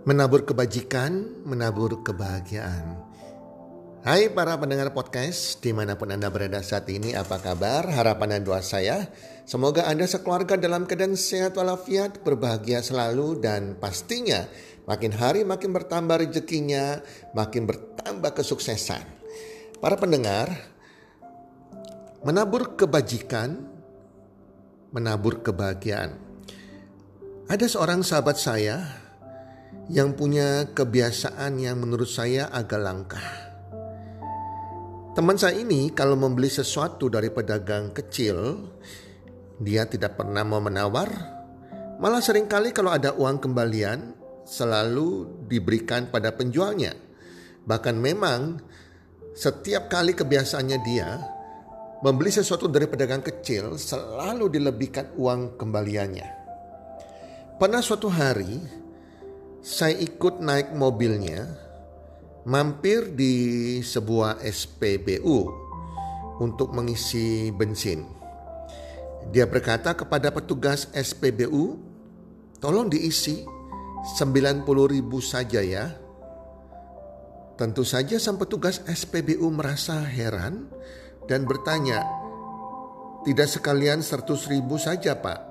[0.00, 3.04] Menabur kebajikan, menabur kebahagiaan.
[4.00, 7.84] Hai para pendengar podcast, di mana pun Anda berada saat ini, apa kabar?
[7.84, 9.12] Harapan dan doa saya,
[9.44, 14.48] semoga Anda sekeluarga dalam keadaan sehat walafiat, berbahagia selalu, dan pastinya
[14.88, 17.04] makin hari makin bertambah rezekinya,
[17.36, 19.04] makin bertambah kesuksesan.
[19.84, 20.48] Para pendengar,
[22.24, 23.68] menabur kebajikan,
[24.96, 26.16] menabur kebahagiaan.
[27.52, 29.09] Ada seorang sahabat saya
[29.90, 33.24] yang punya kebiasaan yang menurut saya agak langka.
[35.18, 38.70] Teman saya ini kalau membeli sesuatu dari pedagang kecil,
[39.58, 41.10] dia tidak pernah mau menawar,
[41.98, 44.14] malah sering kali kalau ada uang kembalian
[44.46, 46.94] selalu diberikan pada penjualnya.
[47.66, 48.62] Bahkan memang
[49.34, 51.18] setiap kali kebiasaannya dia
[52.06, 56.38] membeli sesuatu dari pedagang kecil selalu dilebihkan uang kembaliannya.
[57.58, 58.79] Pernah suatu hari
[59.60, 61.44] saya ikut naik mobilnya
[62.48, 65.38] mampir di sebuah SPBU
[66.40, 68.08] untuk mengisi bensin.
[69.28, 71.76] Dia berkata kepada petugas SPBU,
[72.56, 73.44] tolong diisi
[74.16, 75.92] 90 ribu saja ya.
[77.60, 80.72] Tentu saja sang petugas SPBU merasa heran
[81.28, 82.00] dan bertanya,
[83.28, 85.50] tidak sekalian 100 ribu saja pak.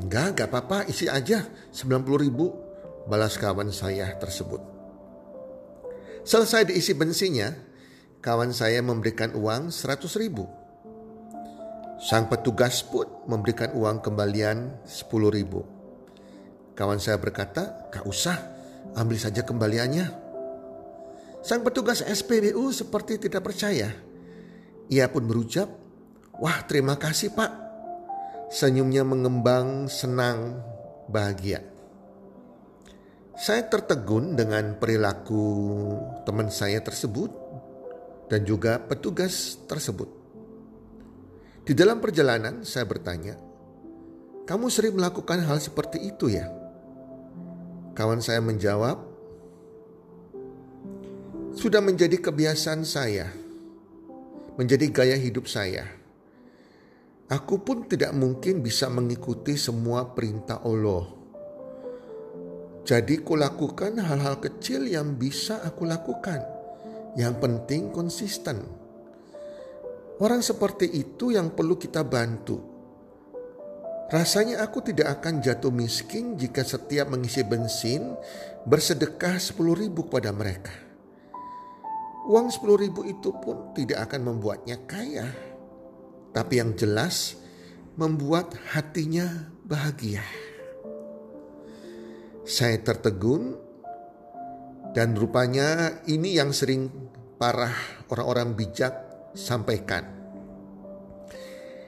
[0.00, 1.44] Enggak, enggak apa-apa, isi aja
[1.76, 2.61] 90 ribu,
[3.08, 4.60] balas kawan saya tersebut.
[6.22, 7.54] Selesai diisi bensinnya,
[8.22, 10.46] kawan saya memberikan uang 100 ribu.
[12.02, 15.62] Sang petugas pun memberikan uang kembalian 10 ribu.
[16.74, 18.38] Kawan saya berkata, gak usah,
[18.98, 20.10] ambil saja kembaliannya.
[21.42, 23.90] Sang petugas SPBU seperti tidak percaya.
[24.90, 25.70] Ia pun berucap,
[26.38, 27.62] wah terima kasih pak,
[28.52, 30.60] Senyumnya mengembang, senang,
[31.08, 31.71] bahagia.
[33.42, 35.42] Saya tertegun dengan perilaku
[36.22, 37.34] teman saya tersebut
[38.30, 40.06] dan juga petugas tersebut.
[41.66, 43.34] Di dalam perjalanan saya bertanya,
[44.46, 46.46] "Kamu sering melakukan hal seperti itu ya?"
[47.98, 49.02] Kawan saya menjawab,
[51.58, 53.26] "Sudah menjadi kebiasaan saya,
[54.54, 55.82] menjadi gaya hidup saya."
[57.26, 61.21] Aku pun tidak mungkin bisa mengikuti semua perintah Allah.
[62.82, 66.42] Jadi kulakukan hal-hal kecil yang bisa aku lakukan.
[67.14, 68.62] Yang penting konsisten.
[70.18, 72.58] Orang seperti itu yang perlu kita bantu.
[74.12, 78.12] Rasanya aku tidak akan jatuh miskin jika setiap mengisi bensin
[78.68, 80.74] bersedekah 10 ribu pada mereka.
[82.28, 85.52] Uang 10 ribu itu pun tidak akan membuatnya kaya
[86.32, 87.36] tapi yang jelas
[87.94, 90.24] membuat hatinya bahagia.
[92.42, 93.54] Saya tertegun
[94.90, 96.90] dan rupanya ini yang sering
[97.38, 98.92] parah orang-orang bijak
[99.30, 100.02] sampaikan.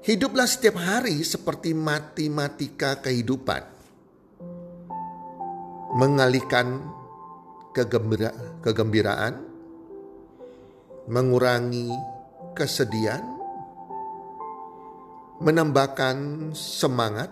[0.00, 3.60] Hiduplah setiap hari seperti matematika kehidupan.
[6.00, 6.80] Mengalihkan
[7.76, 8.32] kegembira,
[8.64, 9.44] kegembiraan,
[11.12, 11.92] mengurangi
[12.56, 13.20] kesedihan,
[15.44, 17.28] menambahkan semangat,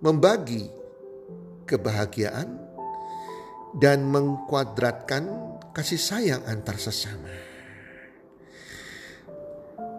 [0.00, 0.85] membagi
[1.66, 2.62] kebahagiaan,
[3.76, 5.28] dan mengkuadratkan
[5.76, 7.28] kasih sayang antar sesama.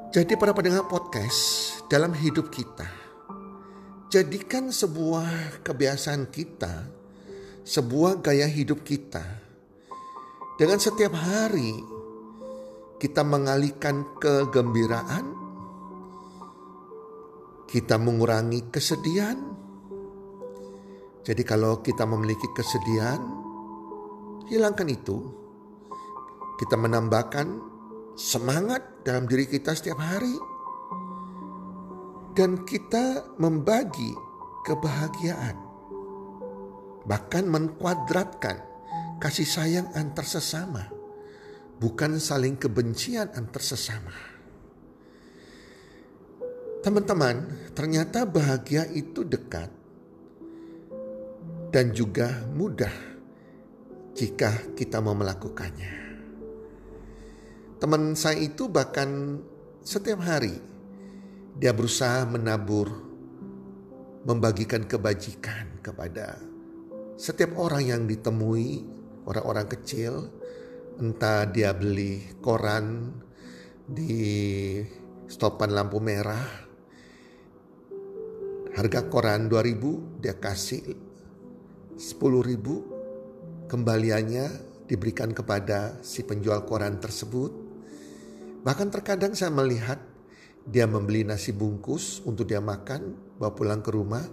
[0.10, 2.90] Jadi para pendengar podcast dalam hidup kita,
[4.10, 6.90] jadikan sebuah kebiasaan kita,
[7.62, 9.22] sebuah gaya hidup kita,
[10.58, 11.78] dengan setiap hari
[12.98, 15.38] kita mengalihkan kegembiraan,
[17.70, 19.38] kita mengurangi kesedihan.
[21.28, 23.20] Jadi, kalau kita memiliki kesedihan,
[24.48, 25.20] hilangkan itu.
[26.56, 27.48] Kita menambahkan
[28.16, 30.34] semangat dalam diri kita setiap hari,
[32.34, 34.16] dan kita membagi
[34.64, 35.54] kebahagiaan,
[37.06, 38.58] bahkan mengkuadratkan
[39.22, 40.98] kasih sayang antar sesama
[41.78, 44.14] bukan saling kebencian antar sesama.
[46.82, 49.70] Teman-teman, ternyata bahagia itu dekat
[51.72, 52.94] dan juga mudah
[54.18, 55.94] jika kita mau melakukannya.
[57.78, 59.38] Teman saya itu bahkan
[59.86, 60.58] setiap hari
[61.58, 62.90] dia berusaha menabur,
[64.26, 66.42] membagikan kebajikan kepada
[67.18, 68.86] setiap orang yang ditemui,
[69.30, 70.30] orang-orang kecil,
[70.98, 73.14] entah dia beli koran
[73.86, 74.82] di
[75.30, 76.68] stopan lampu merah
[78.78, 81.07] harga koran 2000 dia kasih
[81.98, 84.48] 10.000 kembaliannya
[84.88, 87.52] diberikan kepada si penjual koran tersebut
[88.64, 90.00] bahkan terkadang saya melihat
[90.64, 94.24] dia membeli nasi bungkus untuk dia makan bawa pulang ke rumah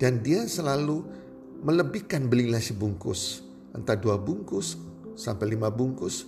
[0.00, 1.04] dan dia selalu
[1.60, 4.90] melebihkan beli nasi bungkus entah dua bungkus
[5.20, 6.24] sampai lima bungkus.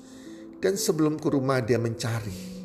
[0.63, 2.61] Dan sebelum ke rumah dia mencari.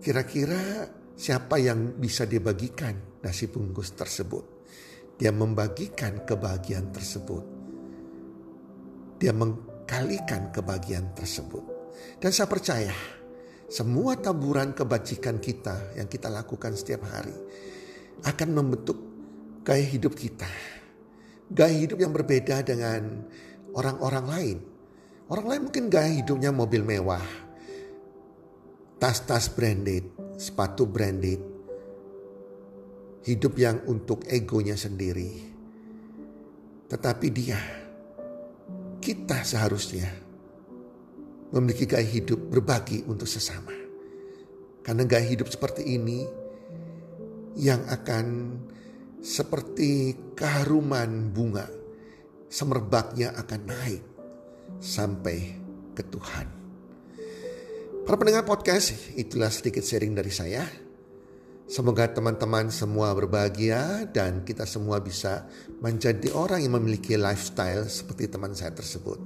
[0.00, 4.53] Kira-kira siapa yang bisa dibagikan nasi bungkus tersebut.
[5.14, 7.44] Dia membagikan kebahagiaan tersebut.
[9.22, 11.64] Dia mengkalikan kebahagiaan tersebut.
[12.18, 12.94] Dan saya percaya
[13.70, 17.34] semua taburan kebajikan kita yang kita lakukan setiap hari
[18.26, 18.98] akan membentuk
[19.62, 20.50] gaya hidup kita.
[21.46, 23.22] Gaya hidup yang berbeda dengan
[23.76, 24.58] orang-orang lain
[25.24, 27.24] Orang lain mungkin gaya hidupnya mobil mewah,
[29.00, 30.04] tas-tas branded,
[30.36, 31.40] sepatu branded,
[33.24, 35.32] hidup yang untuk egonya sendiri.
[36.84, 37.60] Tetapi dia,
[39.00, 40.12] kita seharusnya
[41.50, 43.72] memiliki gaya hidup berbagi untuk sesama.
[44.84, 46.20] Karena gaya hidup seperti ini
[47.56, 48.58] yang akan
[49.24, 51.64] seperti keharuman bunga,
[52.52, 54.02] semerbaknya akan naik
[54.84, 55.56] sampai
[55.96, 56.46] ke Tuhan.
[58.04, 60.83] Para pendengar podcast, itulah sedikit sharing dari saya.
[61.64, 65.48] Semoga teman-teman semua berbahagia dan kita semua bisa
[65.80, 69.16] menjadi orang yang memiliki lifestyle seperti teman saya tersebut.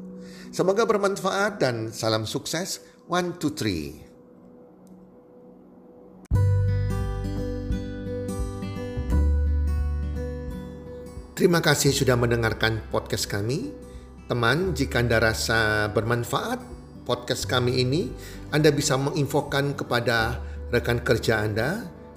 [0.55, 2.79] Semoga bermanfaat dan salam sukses.
[3.11, 3.99] One, two, three.
[11.35, 13.75] Terima kasih sudah mendengarkan podcast kami.
[14.31, 16.63] Teman, jika Anda rasa bermanfaat
[17.03, 18.15] podcast kami ini,
[18.55, 20.39] Anda bisa menginfokan kepada
[20.71, 21.98] rekan kerja Anda,